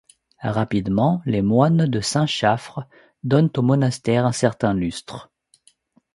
[0.41, 2.87] Rapidement, les moines de Saint Chaffre
[3.23, 5.29] donnent au monastère un certain lustre.